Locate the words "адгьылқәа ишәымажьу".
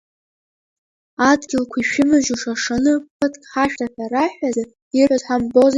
1.29-2.37